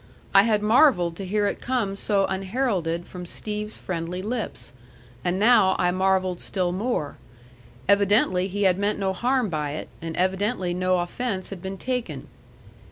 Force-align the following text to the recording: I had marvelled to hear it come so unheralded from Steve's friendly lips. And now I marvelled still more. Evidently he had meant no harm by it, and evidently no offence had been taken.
I 0.33 0.45
had 0.45 0.63
marvelled 0.63 1.15
to 1.17 1.27
hear 1.27 1.45
it 1.45 1.61
come 1.61 1.95
so 1.95 2.25
unheralded 2.25 3.05
from 3.05 3.27
Steve's 3.27 3.77
friendly 3.77 4.23
lips. 4.23 4.73
And 5.23 5.37
now 5.39 5.75
I 5.77 5.91
marvelled 5.91 6.41
still 6.41 6.71
more. 6.71 7.17
Evidently 7.87 8.47
he 8.47 8.63
had 8.63 8.79
meant 8.79 8.97
no 8.97 9.13
harm 9.13 9.47
by 9.47 9.73
it, 9.73 9.89
and 10.01 10.17
evidently 10.17 10.73
no 10.73 10.97
offence 11.01 11.51
had 11.51 11.61
been 11.61 11.77
taken. 11.77 12.29